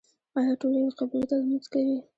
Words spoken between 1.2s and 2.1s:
ته لمونځ کوي؟